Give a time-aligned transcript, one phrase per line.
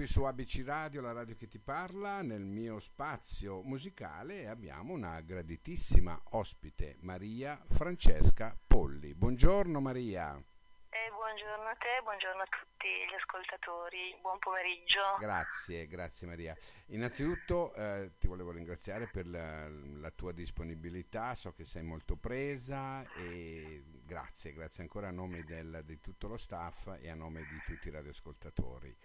[0.00, 5.20] qui su ABC Radio, la radio che ti parla, nel mio spazio musicale abbiamo una
[5.20, 9.14] graditissima ospite, Maria Francesca Polli.
[9.14, 10.42] Buongiorno Maria.
[10.88, 15.02] Eh, buongiorno a te, buongiorno a tutti gli ascoltatori, buon pomeriggio.
[15.18, 16.56] Grazie, grazie Maria.
[16.86, 23.04] Innanzitutto eh, ti volevo ringraziare per la, la tua disponibilità, so che sei molto presa
[23.16, 27.60] e grazie, grazie ancora a nome del, di tutto lo staff e a nome di
[27.66, 28.96] tutti i radioascoltatori.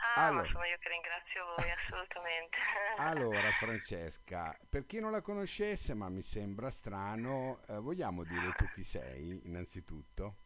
[0.00, 2.56] Ah, allora, sono io che ringrazio voi, assolutamente.
[2.98, 8.64] allora, Francesca, per chi non la conoscesse, ma mi sembra strano, eh, vogliamo dire tu
[8.70, 10.36] chi sei, innanzitutto?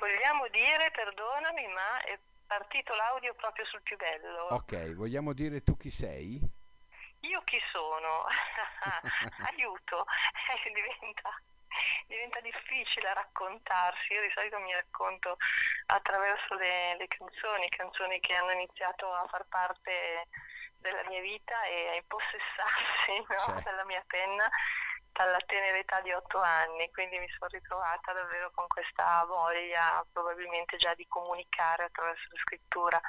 [0.00, 4.46] Vogliamo dire, perdonami, ma è partito l'audio proprio sul più bello.
[4.50, 6.40] Ok, vogliamo dire tu chi sei?
[7.20, 8.24] Io chi sono?
[9.46, 10.04] Aiuto,
[10.74, 11.40] diventa
[12.06, 14.12] diventa difficile raccontarsi.
[14.12, 15.36] Io di solito mi racconto
[15.86, 20.28] attraverso le, le canzoni, canzoni che hanno iniziato a far parte
[20.78, 23.38] della mia vita e a impossessarsi no?
[23.38, 23.62] Cioè.
[23.62, 24.48] della mia penna
[25.14, 30.76] dalla tenera età di otto anni, quindi mi sono ritrovata davvero con questa voglia probabilmente
[30.76, 33.00] già di comunicare attraverso la scrittura.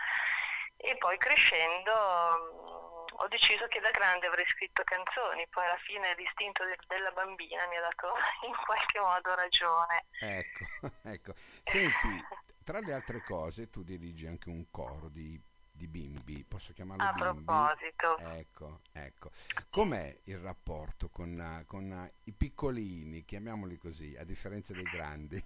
[0.78, 2.75] E poi crescendo
[3.18, 7.66] ho deciso che da grande avrei scritto canzoni, poi alla fine l'istinto de- della bambina
[7.68, 8.08] mi ha dato
[8.48, 10.06] in qualche modo ragione.
[10.20, 10.66] Ecco,
[11.04, 11.34] ecco.
[11.36, 12.22] Senti,
[12.64, 15.40] tra le altre cose tu dirigi anche un coro di,
[15.72, 17.44] di bimbi, posso chiamarlo A bimbi?
[17.46, 18.18] proposito.
[18.18, 19.30] Ecco, ecco.
[19.70, 25.42] Com'è il rapporto con, con i piccolini, chiamiamoli così, a differenza dei grandi?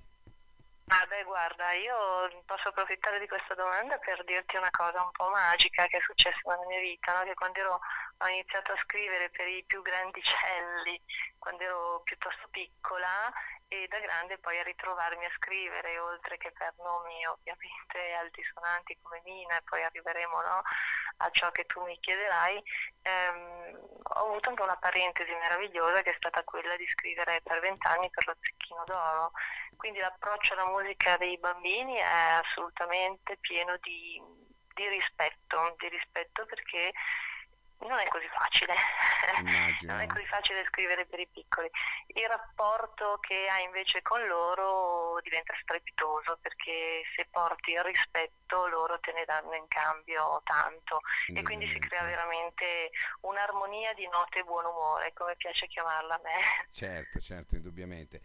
[0.92, 1.96] Ah beh guarda, io
[2.46, 6.40] posso approfittare di questa domanda per dirti una cosa un po' magica che è successa
[6.46, 7.24] nella mia vita, no?
[7.26, 7.80] che quando ero,
[8.18, 11.00] ho iniziato a scrivere per i più grandicelli,
[11.38, 13.32] quando ero piuttosto piccola,
[13.70, 19.22] e da grande poi a ritrovarmi a scrivere, oltre che per nomi ovviamente altisonanti come
[19.24, 20.62] Mina, e poi arriveremo no,
[21.18, 22.62] a ciò che tu mi chiederai,
[23.04, 28.10] ehm, ho avuto anche una parentesi meravigliosa che è stata quella di scrivere per vent'anni
[28.10, 29.32] per lo Zecchino d'Oro.
[29.76, 34.20] Quindi l'approccio alla musica dei bambini è assolutamente pieno di,
[34.74, 36.92] di rispetto, di rispetto perché
[37.80, 38.74] non è così facile,
[39.88, 41.70] non è così facile scrivere per i piccoli.
[42.08, 49.00] Il rapporto che hai invece con loro diventa strepitoso perché se porti il rispetto loro
[49.00, 51.00] te ne danno in cambio tanto
[51.34, 52.90] e quindi si crea veramente
[53.22, 56.68] un'armonia di note e buon umore, come piace chiamarla a me.
[56.72, 58.20] Certo, certo, indubbiamente.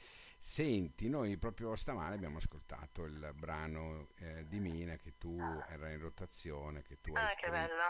[0.46, 5.38] Senti, noi proprio stamane abbiamo ascoltato il brano eh, di Mina che tu
[5.70, 7.46] era in rotazione, che tu ah, hai scritto.
[7.46, 7.82] Che bello.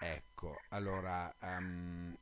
[0.16, 2.16] Ecco, allora, um,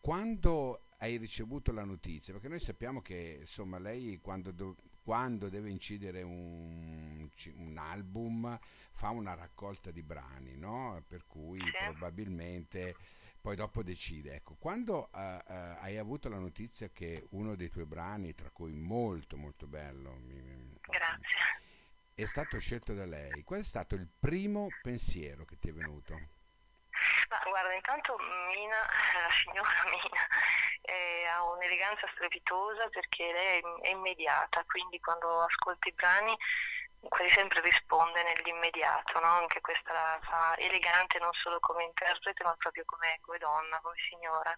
[0.00, 2.32] quando hai ricevuto la notizia?
[2.32, 8.58] Perché noi sappiamo che insomma lei quando, do, quando deve incidere un, un, album
[8.90, 11.04] fa una raccolta di brani, no?
[11.06, 11.72] Per cui sì.
[11.78, 12.96] probabilmente
[13.38, 14.36] poi dopo decide.
[14.36, 18.72] Ecco, quando uh, uh, hai avuto la notizia che uno dei tuoi brani, tra cui
[18.72, 21.38] molto molto bello, mi, Grazie.
[22.14, 26.14] è stato scelto da lei, qual è stato il primo pensiero che ti è venuto?
[27.28, 28.80] Ma guarda, intanto Mina,
[29.20, 30.26] la signora Mina,
[30.84, 36.36] eh, ha un'eleganza strepitosa perché lei è immediata, quindi quando ascolti i brani
[37.08, 39.28] quasi sempre risponde nell'immediato, no?
[39.28, 43.96] anche questa la fa elegante non solo come interprete ma proprio come, come donna, come
[44.08, 44.54] signora.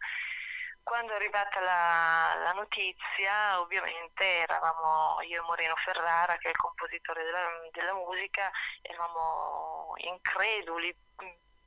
[0.82, 6.56] Quando è arrivata la, la, notizia, ovviamente eravamo io e Moreno Ferrara, che è il
[6.56, 8.48] compositore della, della musica,
[8.83, 10.97] eravamo increduli,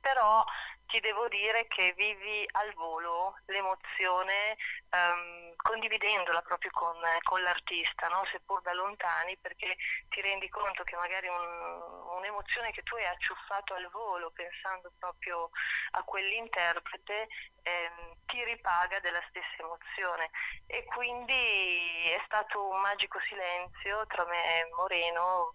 [0.00, 0.42] però
[0.90, 4.56] ti devo dire che vivi al volo l'emozione
[4.90, 8.24] um, condividendola proprio con, con l'artista, no?
[8.32, 9.76] seppur da lontani, perché
[10.08, 15.50] ti rendi conto che magari un, un'emozione che tu hai acciuffato al volo pensando proprio
[15.92, 17.28] a quell'interprete
[17.62, 20.30] ehm, ti ripaga della stessa emozione
[20.66, 25.54] e quindi è stato un magico silenzio tra me e Moreno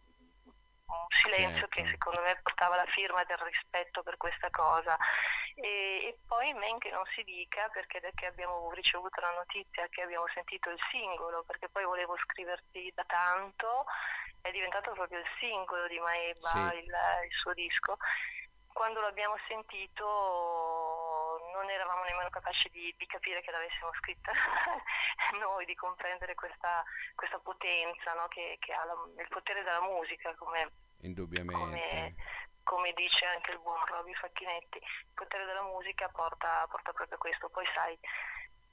[0.87, 1.81] un silenzio certo.
[1.81, 4.95] che secondo me portava la firma del rispetto per questa cosa
[5.55, 9.87] e, e, poi men che non si dica perché da che abbiamo ricevuto la notizia
[9.89, 13.85] che abbiamo sentito il singolo perché poi volevo scriverti da tanto
[14.41, 16.59] è diventato proprio il singolo di Maeba sì.
[16.59, 17.97] il, il suo disco
[18.75, 20.84] quando l'abbiamo sentito
[21.55, 24.31] non eravamo nemmeno capaci di, di capire che l'avessimo scritta
[25.39, 26.83] noi, di comprendere questa,
[27.15, 28.27] questa potenza no?
[28.27, 30.71] che, che, ha la, il potere della musica, come,
[31.01, 31.61] Indubbiamente.
[31.61, 32.15] Come,
[32.63, 37.19] come, dice anche il buon Roby Facchinetti, il potere della musica porta, porta proprio a
[37.19, 37.49] questo.
[37.49, 37.97] Poi sai,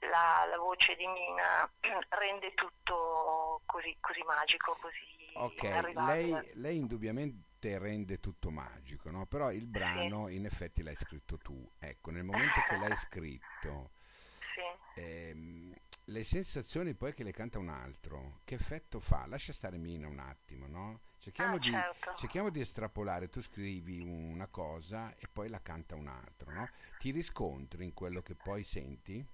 [0.09, 1.69] la, la voce di Mina
[2.09, 5.63] rende tutto così, così magico, così Ok,
[5.93, 9.25] lei, lei, indubbiamente rende tutto magico, no?
[9.25, 10.35] però il brano sì.
[10.35, 11.69] in effetti l'hai scritto tu.
[11.79, 15.01] Ecco, nel momento che l'hai scritto, sì.
[15.01, 15.73] ehm,
[16.05, 19.25] le sensazioni poi che le canta un altro, che effetto fa?
[19.27, 21.01] Lascia stare Mina un attimo, no?
[21.17, 22.13] Cerchiamo, ah, di, certo.
[22.15, 26.67] cerchiamo di estrapolare, tu scrivi una cosa e poi la canta un altro, no?
[26.97, 29.25] Ti riscontri in quello che poi senti?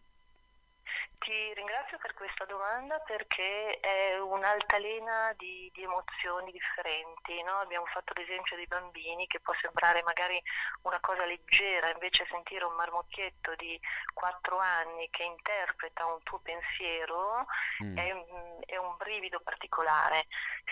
[1.19, 7.44] Ti ringrazio per questa domanda perché è un'altalena di, di emozioni differenti.
[7.44, 7.56] No?
[7.59, 10.41] Abbiamo fatto l'esempio dei bambini che può sembrare magari
[10.83, 13.80] una cosa leggera, invece sentire un marmocchietto di
[14.13, 17.45] 4 anni che interpreta un tuo pensiero
[17.83, 17.97] mm.
[17.97, 18.25] è,
[18.65, 20.27] è, un brivido particolare.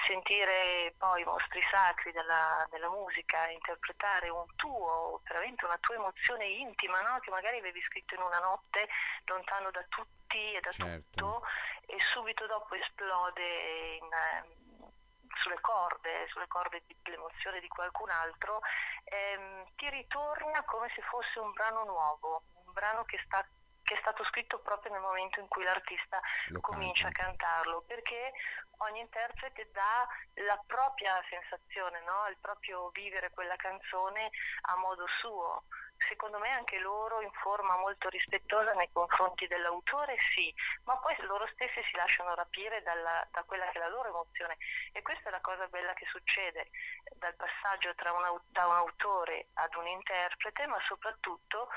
[0.05, 6.45] Sentire poi i mostri sacri della, della musica interpretare un tuo, veramente una tua emozione
[6.45, 7.19] intima no?
[7.19, 8.87] che magari avevi scritto in una notte
[9.25, 11.07] lontano da tutti tutti e da certo.
[11.11, 11.43] tutto
[11.87, 14.91] e subito dopo esplode in, ehm,
[15.39, 18.61] sulle corde, sulle corde dell'emozione di qualcun altro,
[19.05, 23.45] ehm, ti ritorna come se fosse un brano nuovo, un brano che, sta,
[23.83, 27.21] che è stato scritto proprio nel momento in cui l'artista Lo comincia canta.
[27.21, 28.33] a cantarlo, perché
[28.79, 30.07] ogni interprete dà
[30.45, 32.27] la propria sensazione, no?
[32.29, 34.29] il proprio vivere quella canzone
[34.69, 35.63] a modo suo
[35.97, 40.53] secondo me anche loro in forma molto rispettosa nei confronti dell'autore, sì,
[40.83, 44.57] ma poi loro stessi si lasciano rapire dalla, da quella che è la loro emozione
[44.91, 46.69] e questa è la cosa bella che succede
[47.15, 51.69] dal passaggio un, da un autore ad un interprete, ma soprattutto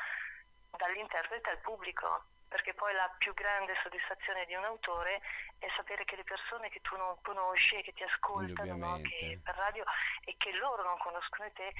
[0.70, 5.20] dall'interprete al pubblico perché poi la più grande soddisfazione di un autore
[5.58, 9.00] è sapere che le persone che tu non conosci e che ti ascoltano no?
[9.02, 9.84] che per radio
[10.24, 11.72] e che loro non conoscono te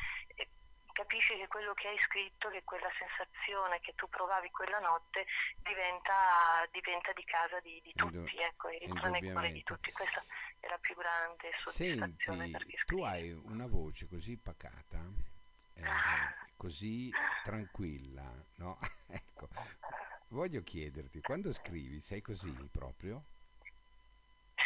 [1.00, 5.25] capisci che quello che hai scritto, che quella sensazione che tu provavi quella notte
[5.62, 9.91] diventa, diventa di casa di, di tutti, ecco, e rientra nel cuore di tutti.
[9.93, 10.23] Questa
[10.61, 15.00] è la più grande soddisfazione Senti, tu hai una voce così pacata,
[15.75, 15.85] eh,
[16.56, 17.11] così
[17.43, 18.79] tranquilla, no?
[19.08, 19.49] ecco,
[20.29, 23.25] voglio chiederti, quando scrivi sei così proprio?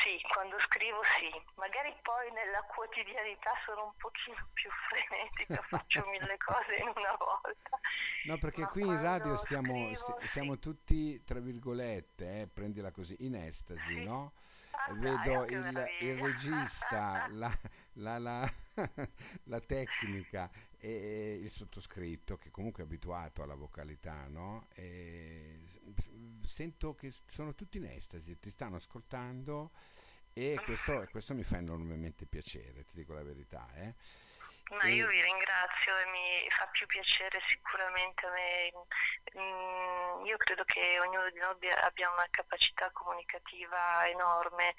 [0.02, 6.36] Sì, quando scrivo sì, magari poi nella quotidianità sono un pochino più frenetica, faccio mille
[6.38, 7.78] cose in una volta.
[8.24, 10.58] No, perché Ma qui in radio stiamo, scrivo, siamo sì.
[10.58, 14.04] tutti, tra virgolette, eh, prendila così, in estasi, sì.
[14.04, 14.32] no?
[14.72, 17.50] Ah, Vedo dai, il, il, regista, la,
[17.94, 18.52] la, la,
[19.44, 20.50] la, tecnica
[20.84, 24.68] e il sottoscritto, che comunque è abituato alla vocalità, no?
[26.42, 29.70] Sento che sono tutti in estasi, ti stanno ascoltando
[30.34, 33.72] e questo, questo mi fa enormemente piacere, ti dico la verità.
[33.76, 33.94] Eh.
[34.70, 38.72] Ma io vi ringrazio e mi fa più piacere sicuramente a me.
[39.38, 44.74] Mm, io credo che ognuno di noi abbia una capacità comunicativa enorme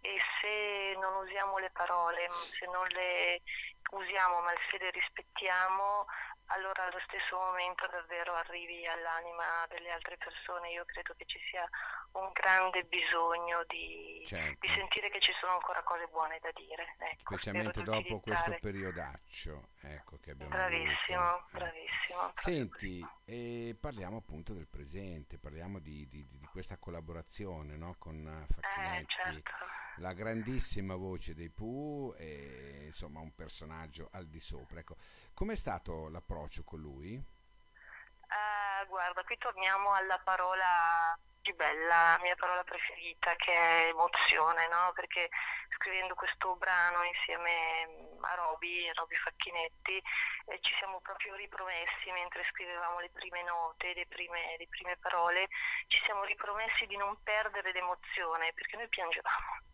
[0.00, 3.42] e se non usiamo le parole, se non le
[3.90, 6.06] usiamo ma se le rispettiamo,
[6.46, 10.70] allora allo stesso momento davvero arrivi all'anima delle altre persone.
[10.70, 11.64] Io credo che ci sia
[12.12, 14.66] un grande bisogno di, certo.
[14.66, 16.94] di sentire che ci sono ancora cose buone da dire.
[16.98, 21.38] Ecco, Specialmente dopo questo periodaccio ecco, che abbiamo Bravissimo.
[21.38, 21.42] Eh.
[21.50, 22.32] bravissimo.
[22.34, 27.96] Senti, eh, parliamo appunto del presente, parliamo di, di, di questa collaborazione no?
[27.98, 29.02] con Facchinetti.
[29.02, 34.80] Eh, certo la grandissima voce dei Pooh e insomma un personaggio al di sopra.
[34.80, 34.96] Ecco,
[35.34, 37.14] com'è stato l'approccio con lui?
[37.16, 44.66] Uh, guarda, qui torniamo alla parola più bella, la mia parola preferita che è emozione,
[44.68, 44.92] no?
[44.94, 45.28] Perché
[45.76, 50.02] scrivendo questo brano insieme a Roby, Roby Facchinetti,
[50.46, 55.48] eh, ci siamo proprio ripromessi mentre scrivevamo le prime note, le prime, le prime parole,
[55.88, 59.73] ci siamo ripromessi di non perdere l'emozione perché noi piangevamo.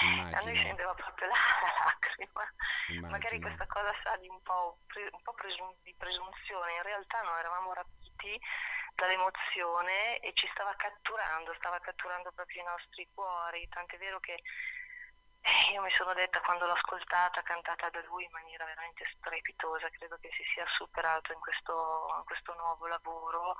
[0.00, 2.44] A noi scendeva proprio la, la lacrima.
[2.88, 3.10] Immagino.
[3.10, 7.36] Magari questa cosa sa di un po', un po presum- di presunzione, in realtà no,
[7.36, 8.40] eravamo rapiti
[8.94, 14.40] dall'emozione e ci stava catturando, stava catturando proprio i nostri cuori, tant'è vero che
[15.40, 19.88] eh, io mi sono detta quando l'ho ascoltata, cantata da lui in maniera veramente strepitosa,
[19.90, 23.56] credo che si sia superato in questo, in questo nuovo lavoro.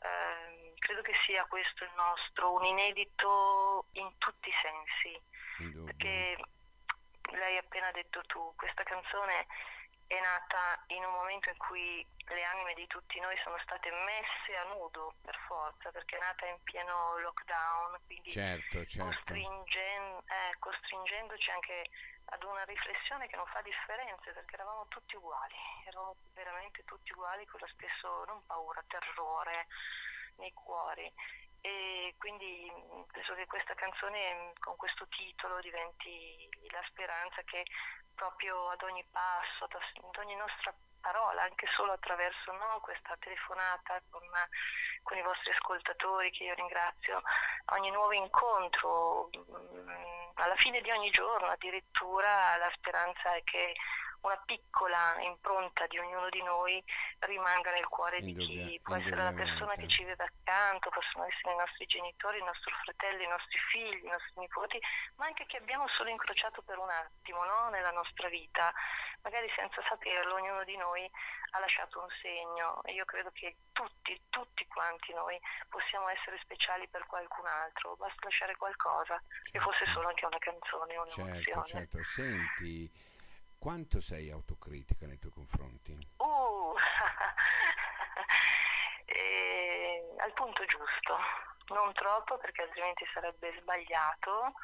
[0.00, 5.20] Eh, credo che sia questo il nostro, un inedito in tutti i sensi,
[5.84, 6.36] perché
[7.30, 9.46] lei ha appena detto tu, questa canzone
[10.06, 14.56] è nata in un momento in cui le anime di tutti noi sono state messe
[14.56, 19.32] a nudo per forza, perché è nata in pieno lockdown, quindi certo, certo.
[19.32, 21.90] Costringen- eh, costringendoci anche
[22.26, 25.54] ad una riflessione che non fa differenze, perché eravamo tutti uguali,
[25.86, 29.66] eravamo veramente tutti uguali con lo stesso, non paura, terrore
[30.36, 31.12] nei cuori.
[31.64, 32.68] e quindi
[33.12, 37.64] penso che questa canzone con questo titolo diventi la speranza che
[38.14, 44.22] proprio ad ogni passo, ad ogni nostra parola, anche solo attraverso no, questa telefonata con,
[45.02, 47.20] con, i vostri ascoltatori che io ringrazio,
[47.74, 49.28] ogni nuovo incontro,
[50.34, 53.74] alla fine di ogni giorno addirittura la speranza è che
[54.22, 56.82] una piccola impronta di ognuno di noi
[57.20, 61.54] rimanga nel cuore di chi può essere la persona che ci vive accanto, possono essere
[61.54, 64.78] i nostri genitori, i nostri fratelli, i nostri figli, i nostri nipoti,
[65.16, 67.68] ma anche che abbiamo solo incrociato per un attimo no?
[67.70, 68.72] nella nostra vita,
[69.22, 71.10] magari senza saperlo ognuno di noi
[71.54, 75.38] ha lasciato un segno e io credo che tutti, tutti quanti noi
[75.68, 79.50] possiamo essere speciali per qualcun altro, basta lasciare qualcosa, certo.
[79.50, 81.42] che fosse solo anche una canzone, un'emozione.
[81.42, 83.10] Certo, certo, senti
[83.62, 85.96] quanto sei autocritica nei tuoi confronti?
[86.16, 86.74] Uh,
[89.06, 91.16] eh, al punto giusto,
[91.68, 94.54] non troppo perché altrimenti sarebbe sbagliato.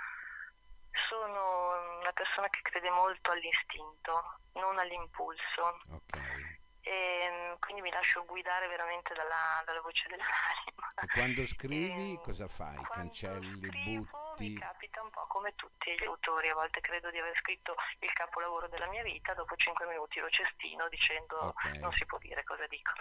[1.08, 5.78] Sono una persona che crede molto all'istinto, non all'impulso.
[5.92, 6.58] Okay.
[6.80, 10.88] E, ehm, quindi mi lascio guidare veramente dalla, dalla voce dell'anima.
[11.00, 12.74] E quando scrivi e, ehm, cosa fai?
[12.90, 14.08] Cancelli, butti?
[14.44, 18.12] Mi capita un po' come tutti gli autori, a volte credo di aver scritto il
[18.12, 21.80] capolavoro della mia vita, dopo cinque minuti lo cestino dicendo okay.
[21.80, 22.92] non si può dire cosa dico.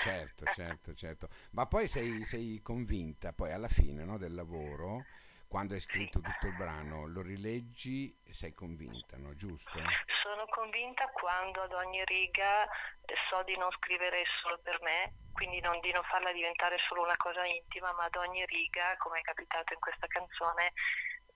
[0.00, 1.28] Certo, certo, certo.
[1.52, 5.04] Ma poi sei, sei convinta poi alla fine no, del lavoro
[5.52, 6.24] quando hai scritto sì.
[6.24, 9.34] tutto il brano, lo rileggi e sei convinta, no?
[9.34, 9.76] giusto?
[10.22, 15.60] Sono convinta quando ad ogni riga eh, so di non scrivere solo per me, quindi
[15.60, 19.20] non, di non farla diventare solo una cosa intima, ma ad ogni riga, come è
[19.20, 20.72] capitato in questa canzone,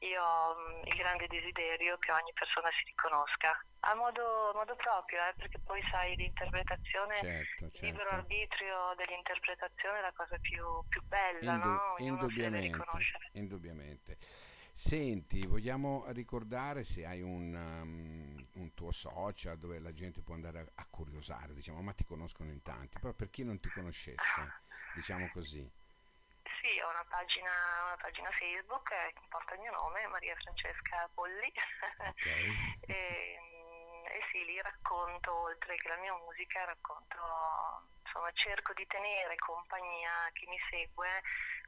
[0.01, 3.57] io ho mm, il grande desiderio che ogni persona si riconosca
[3.89, 7.87] a modo, a modo proprio, eh, perché poi sai l'interpretazione, certo, certo.
[7.87, 11.95] il libero arbitrio dell'interpretazione è la cosa più, più bella, Indu- no?
[11.99, 12.85] indubbiamente,
[13.33, 14.17] indubbiamente.
[14.77, 20.61] Senti, vogliamo ricordare se hai un, um, un, tuo social dove la gente può andare
[20.61, 24.53] a, a curiosare, diciamo, ma ti conoscono in tanti, però per chi non ti conoscesse,
[24.93, 25.67] diciamo così.
[26.61, 27.51] Sì, ho una pagina,
[27.85, 31.53] una pagina Facebook eh, che porta il mio nome, Maria Francesca Polli.
[31.99, 32.45] Okay.
[32.87, 33.39] e,
[34.09, 37.17] e, sì, lì racconto, oltre che la mia musica, racconto,
[38.03, 41.23] insomma, cerco di tenere compagnia a chi mi segue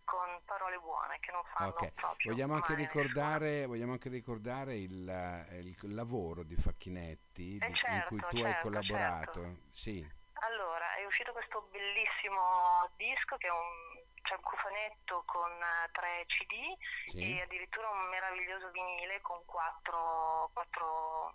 [0.08, 1.92] con parole buone che non fanno okay.
[1.92, 8.14] proprio vogliamo anche, ricordare, vogliamo anche ricordare il, il, lavoro di Facchinetti eh di, certo,
[8.14, 9.40] in cui tu certo, hai collaborato.
[9.42, 9.60] Certo.
[9.70, 10.16] Sì.
[10.40, 13.87] Allora, è uscito questo bellissimo disco che è un
[14.28, 17.38] c'è un cofanetto con uh, tre CD sì.
[17.38, 21.32] e addirittura un meraviglioso vinile con quattro, quattro,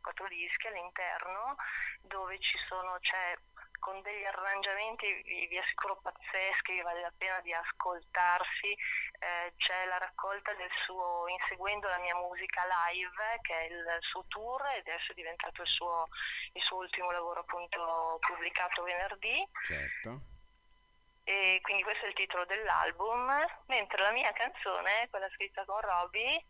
[0.00, 1.56] quattro dischi all'interno
[2.00, 3.36] dove ci sono, c'è
[3.78, 5.06] con degli arrangiamenti
[5.48, 11.88] vi assicuro pazzeschi, vale la pena di ascoltarsi, eh, c'è la raccolta del suo Inseguendo
[11.88, 16.08] la mia musica live, che è il suo tour ed adesso è diventato il suo,
[16.52, 19.46] il suo ultimo lavoro appunto pubblicato venerdì.
[19.64, 20.29] Certo.
[21.24, 23.30] E quindi questo è il titolo dell'album,
[23.66, 26.44] mentre la mia canzone, quella scritta con Roby,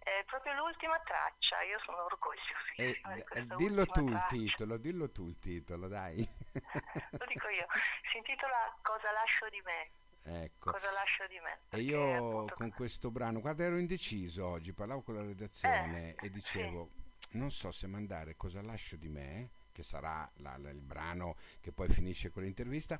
[0.00, 3.14] è proprio l'ultima traccia, io sono orgogliosissima.
[3.14, 4.34] Eh, dillo tu traccia.
[4.34, 6.16] il titolo, dillo tu il titolo, dai.
[7.18, 7.66] Lo dico io,
[8.10, 9.90] si intitola Cosa lascio di me.
[10.22, 10.72] Ecco.
[10.72, 11.60] Cosa lascio di me?
[11.70, 12.54] E io appunto...
[12.54, 17.36] con questo brano, guarda ero indeciso oggi, parlavo con la redazione eh, e dicevo, sì.
[17.38, 21.72] non so se mandare Cosa lascio di me, che sarà la, la, il brano che
[21.72, 22.98] poi finisce con l'intervista,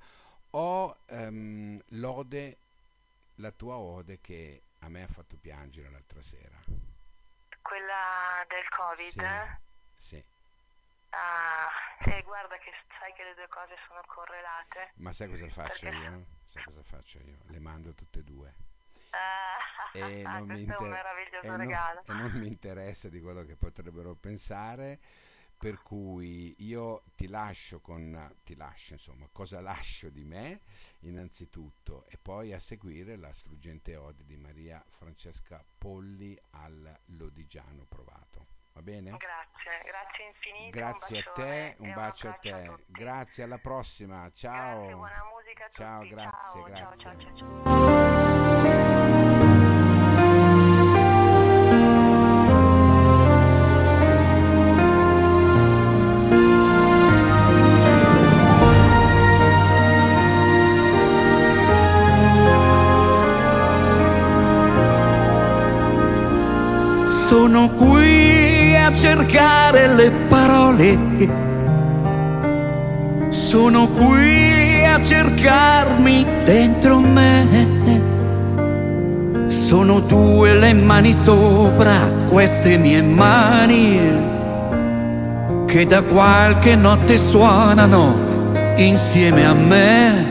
[0.50, 2.56] o um, Lode,
[3.36, 6.58] la tua ode che a me ha fatto piangere l'altra sera.
[7.62, 9.58] Quella del Covid?
[9.94, 10.16] Sì.
[10.16, 10.24] sì.
[11.10, 11.68] Ah,
[12.04, 14.92] e guarda che sai che le due cose sono correlate.
[14.96, 16.04] Ma sai cosa faccio Perché...
[16.04, 16.26] io?
[16.44, 17.38] Sai cosa faccio io?
[17.46, 18.54] Le mando tutte e due.
[19.10, 21.16] Ah, e, non inter...
[21.42, 25.00] e, non, e non mi interessa di quello che potrebbero pensare
[25.60, 30.62] per cui io ti lascio con ti lascio insomma cosa lascio di me
[31.00, 38.46] innanzitutto e poi a seguire la struggente ode di Maria Francesca Polli al Lodigiano Provato
[38.72, 39.10] va bene?
[39.18, 44.78] grazie grazie infinite grazie a te un bacio a te a grazie alla prossima ciao
[44.78, 46.14] grazie, buona musica a ciao tutti.
[46.14, 48.39] grazie ciao, grazie ciao, ciao, ciao.
[67.60, 70.98] Sono qui a cercare le parole.
[73.28, 78.00] Sono qui a cercarmi dentro me.
[79.48, 83.98] Sono due le mani sopra queste mie mani
[85.66, 88.16] che da qualche notte suonano
[88.76, 90.26] insieme a me.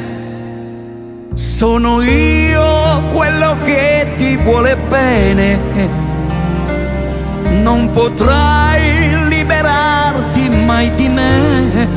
[1.35, 6.08] Sono io quello che ti vuole bene.
[7.71, 11.87] Non potrai liberarti mai di me.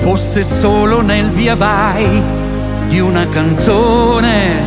[0.00, 2.24] Fosse solo nel via vai
[2.88, 4.62] di una canzone.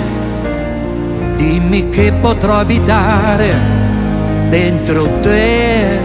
[1.35, 3.55] Dimmi che potrò abitare
[4.49, 5.99] dentro te.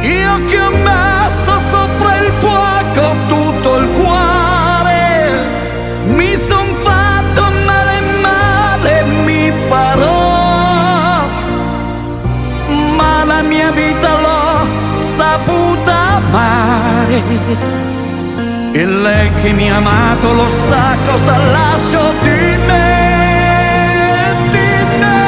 [0.00, 5.30] Io che ho messo sopra il fuoco tutto il cuore,
[6.06, 6.57] mi son
[15.38, 17.22] saputa amare.
[18.72, 25.22] E lei che mi ha amato lo sa cosa lascio di me, di me,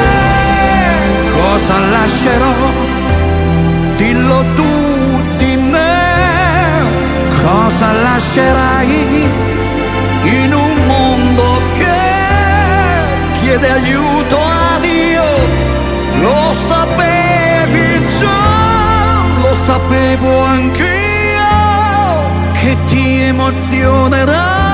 [1.33, 2.55] cosa lascerò?
[3.97, 5.99] Dillo tu di me,
[7.43, 9.29] cosa lascerai
[10.23, 11.99] in un mondo che
[13.41, 14.79] chiede aiuto a
[19.71, 21.53] sapevo anch'io,
[22.59, 24.70] che ti emozionerai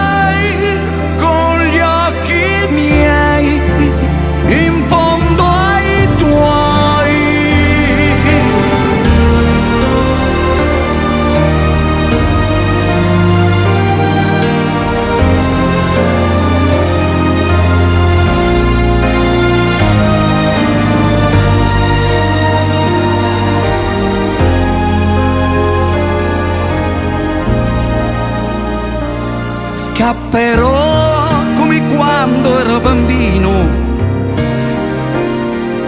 [30.08, 33.52] Scapperò come quando ero bambino.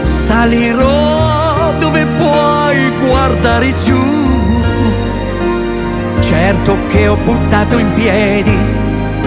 [0.03, 4.61] Salirò dove puoi guardare giù.
[6.19, 8.57] Certo che ho buttato in piedi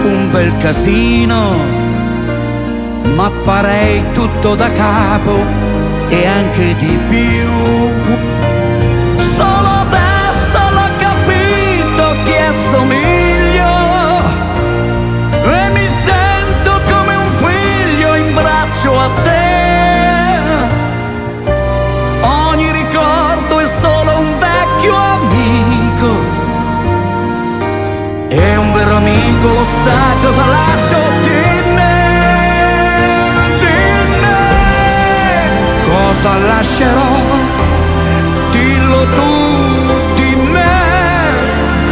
[0.03, 1.55] un bel casino,
[3.15, 5.43] ma farei tutto da capo
[6.09, 7.49] e anche di più.
[9.17, 13.12] Solo adesso l'ho capito chi assomiglio
[28.83, 31.97] E un vero amico lo sa cosa lascio di me,
[33.59, 33.81] di
[34.19, 34.43] me.
[35.87, 37.13] Cosa lascerò?
[38.51, 39.31] Dillo tu
[40.15, 40.75] di me.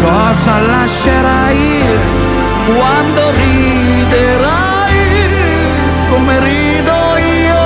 [0.01, 2.19] Cosa lascerai?
[2.65, 4.93] quando riderai
[6.09, 7.63] come rido io,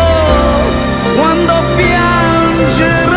[1.16, 3.16] quando piangerai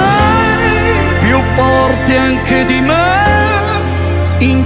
[1.21, 2.97] più forte anche di me,
[4.39, 4.65] in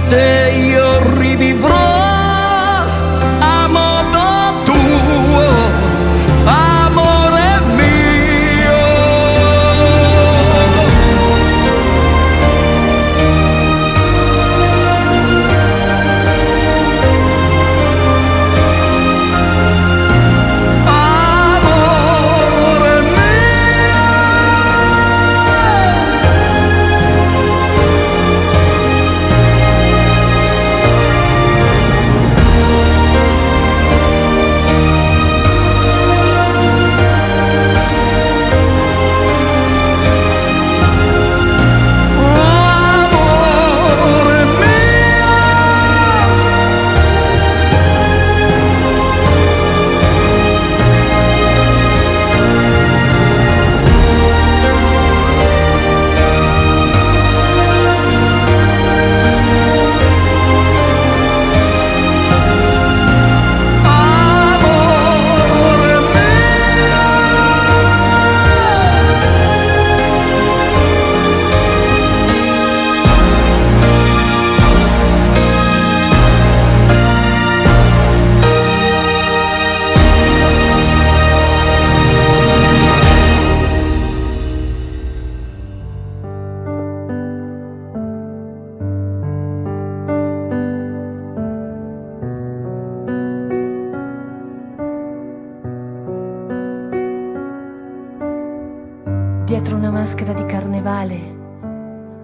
[100.03, 101.17] maschera di carnevale,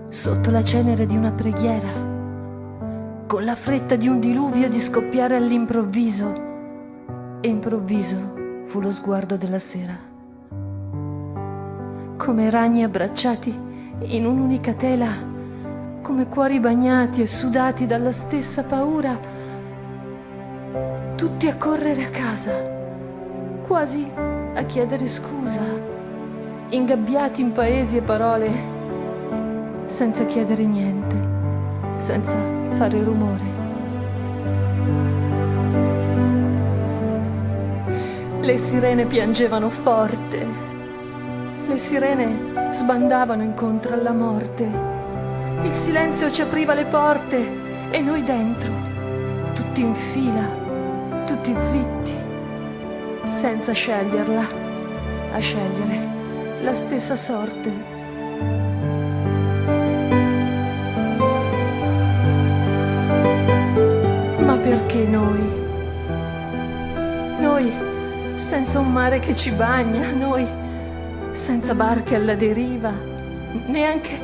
[0.09, 1.87] sotto la cenere di una preghiera,
[3.25, 8.33] con la fretta di un diluvio di scoppiare all'improvviso, e improvviso
[8.65, 9.95] fu lo sguardo della sera.
[12.17, 13.57] Come ragni abbracciati
[14.07, 15.11] in un'unica tela,
[16.01, 19.17] come cuori bagnati e sudati dalla stessa paura,
[21.15, 22.51] tutti a correre a casa,
[23.65, 24.05] quasi
[24.53, 25.88] a chiedere scusa,
[26.71, 28.51] ingabbiati in paesi e parole,
[29.87, 31.15] senza chiedere niente,
[31.95, 32.37] senza
[32.73, 33.57] fare rumore.
[38.41, 40.47] Le sirene piangevano forte,
[41.67, 44.63] le sirene sbandavano incontro alla morte,
[45.63, 48.71] il silenzio ci apriva le porte e noi dentro,
[49.55, 52.13] tutti in fila, tutti zitti,
[53.25, 54.47] senza sceglierla,
[55.31, 56.17] a scegliere
[56.61, 57.71] la stessa sorte.
[64.39, 65.57] Ma perché noi?
[67.39, 67.73] Noi
[68.35, 70.47] senza un mare che ci bagna, noi
[71.31, 72.91] senza barche alla deriva,
[73.67, 74.19] neanche,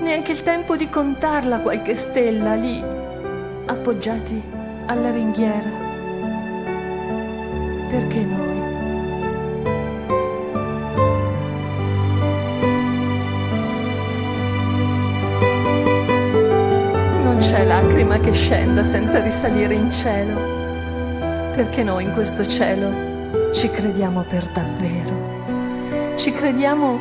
[0.00, 2.82] neanche il tempo di contarla qualche stella lì,
[3.66, 4.42] appoggiati
[4.86, 5.86] alla ringhiera.
[7.90, 8.47] Perché noi?
[18.28, 20.38] Che scenda senza risalire in cielo,
[21.54, 26.14] perché noi in questo cielo ci crediamo per davvero.
[26.14, 26.98] Ci crediamo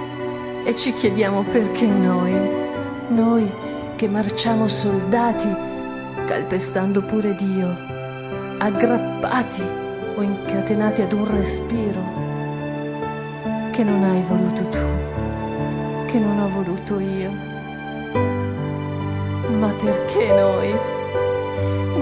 [0.64, 2.34] e ci chiediamo perché noi,
[3.10, 3.52] noi
[3.98, 5.50] che marciamo soldati,
[6.26, 7.76] calpestando pure Dio,
[8.60, 9.64] aggrappati
[10.16, 12.02] o incatenati ad un respiro,
[13.72, 17.32] che non hai voluto tu, che non ho voluto io.
[19.60, 20.96] Ma perché noi?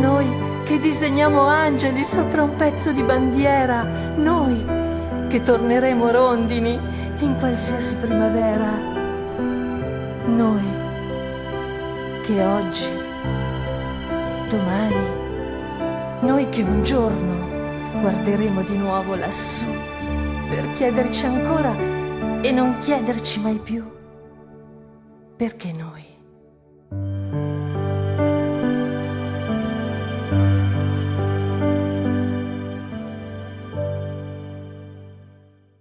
[0.05, 0.27] Noi
[0.65, 3.81] che disegniamo angeli sopra un pezzo di bandiera,
[4.15, 4.63] noi
[5.27, 6.79] che torneremo rondini
[7.21, 8.69] in qualsiasi primavera,
[10.27, 10.63] noi
[12.23, 12.85] che oggi,
[14.47, 15.07] domani,
[16.19, 19.65] noi che un giorno guarderemo di nuovo lassù
[20.47, 21.75] per chiederci ancora
[22.41, 23.83] e non chiederci mai più,
[25.35, 26.14] perché noi?